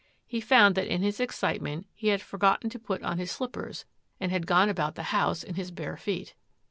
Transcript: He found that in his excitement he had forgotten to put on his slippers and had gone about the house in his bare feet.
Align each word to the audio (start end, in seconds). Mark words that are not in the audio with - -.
He 0.25 0.41
found 0.41 0.73
that 0.73 0.87
in 0.87 1.03
his 1.03 1.19
excitement 1.19 1.85
he 1.93 2.07
had 2.07 2.23
forgotten 2.23 2.71
to 2.71 2.79
put 2.79 3.03
on 3.03 3.19
his 3.19 3.29
slippers 3.29 3.85
and 4.19 4.31
had 4.31 4.47
gone 4.47 4.67
about 4.67 4.95
the 4.95 5.03
house 5.13 5.43
in 5.43 5.53
his 5.53 5.69
bare 5.69 5.95
feet. 5.95 6.33